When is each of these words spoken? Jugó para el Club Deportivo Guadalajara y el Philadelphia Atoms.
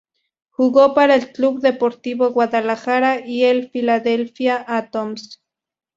Jugó 0.49 0.95
para 0.95 1.13
el 1.13 1.31
Club 1.31 1.61
Deportivo 1.61 2.31
Guadalajara 2.31 3.19
y 3.23 3.43
el 3.43 3.69
Philadelphia 3.69 4.65
Atoms. 4.67 5.43